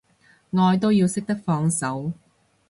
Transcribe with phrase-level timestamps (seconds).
[0.53, 2.11] 愛都要識得放手